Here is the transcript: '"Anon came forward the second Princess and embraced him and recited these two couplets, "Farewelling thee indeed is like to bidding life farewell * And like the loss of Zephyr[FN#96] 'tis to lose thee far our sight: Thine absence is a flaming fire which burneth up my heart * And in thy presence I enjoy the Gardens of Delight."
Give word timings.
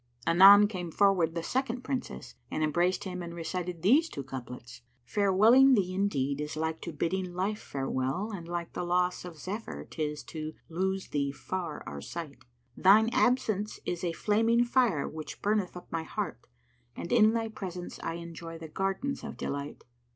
'"Anon 0.27 0.67
came 0.67 0.89
forward 0.89 1.35
the 1.35 1.43
second 1.43 1.83
Princess 1.83 2.33
and 2.49 2.63
embraced 2.63 3.03
him 3.03 3.21
and 3.21 3.35
recited 3.35 3.83
these 3.83 4.09
two 4.09 4.23
couplets, 4.23 4.81
"Farewelling 5.05 5.75
thee 5.75 5.93
indeed 5.93 6.41
is 6.41 6.55
like 6.57 6.81
to 6.81 6.91
bidding 6.91 7.35
life 7.35 7.61
farewell 7.61 8.31
* 8.31 8.33
And 8.35 8.47
like 8.47 8.73
the 8.73 8.83
loss 8.83 9.23
of 9.25 9.35
Zephyr[FN#96] 9.35 9.89
'tis 9.91 10.23
to 10.23 10.53
lose 10.69 11.09
thee 11.09 11.31
far 11.31 11.83
our 11.85 12.01
sight: 12.01 12.39
Thine 12.75 13.09
absence 13.13 13.79
is 13.85 14.03
a 14.03 14.11
flaming 14.13 14.63
fire 14.65 15.07
which 15.07 15.39
burneth 15.39 15.77
up 15.77 15.91
my 15.91 16.01
heart 16.01 16.47
* 16.69 16.95
And 16.97 17.11
in 17.11 17.33
thy 17.35 17.49
presence 17.49 17.99
I 17.99 18.15
enjoy 18.15 18.57
the 18.57 18.69
Gardens 18.69 19.23
of 19.23 19.37
Delight." 19.37 19.83